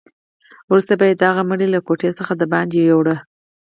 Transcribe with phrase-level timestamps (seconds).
[0.69, 3.07] وروسته به یې دغه مړی له کوټې څخه دباندې یووړ.